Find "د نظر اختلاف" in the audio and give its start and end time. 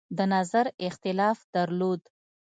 0.17-1.37